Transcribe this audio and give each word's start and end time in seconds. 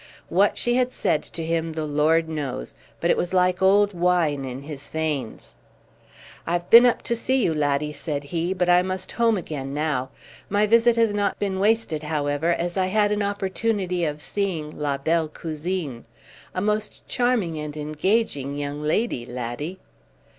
What 0.29 0.57
she 0.57 0.73
had 0.73 0.93
said 0.93 1.21
to 1.21 1.45
him 1.45 1.73
the 1.73 1.85
Lord 1.85 2.27
knows, 2.27 2.75
but 2.99 3.11
it 3.11 3.17
was 3.17 3.35
like 3.35 3.61
old 3.61 3.93
wine 3.93 4.45
in 4.45 4.63
his 4.63 4.89
veins. 4.89 5.53
"I've 6.47 6.67
been 6.71 6.87
up 6.87 7.03
to 7.03 7.15
see 7.15 7.43
you, 7.43 7.53
laddie," 7.53 7.93
said 7.93 8.23
he, 8.23 8.51
"but 8.55 8.67
I 8.67 8.81
must 8.81 9.11
home 9.11 9.37
again 9.37 9.75
now. 9.75 10.09
My 10.49 10.65
visit 10.65 10.95
has 10.95 11.13
not 11.13 11.37
been 11.37 11.59
wasted, 11.59 12.01
however, 12.01 12.49
as 12.51 12.77
I 12.77 12.87
had 12.87 13.11
an 13.11 13.21
opportunity 13.21 14.03
of 14.03 14.21
seeing 14.21 14.79
la 14.79 14.97
belle 14.97 15.27
cousine. 15.27 16.05
A 16.55 16.61
most 16.61 17.07
charming 17.07 17.59
and 17.59 17.77
engaging 17.77 18.55
young 18.55 18.81
lady, 18.81 19.23
laddie." 19.27 19.77